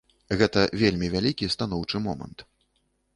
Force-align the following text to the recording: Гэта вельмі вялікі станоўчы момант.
Гэта 0.41 0.61
вельмі 0.83 1.09
вялікі 1.15 1.49
станоўчы 1.55 2.01
момант. 2.07 2.45